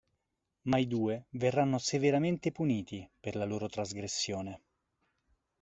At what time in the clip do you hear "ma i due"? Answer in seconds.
0.63-1.27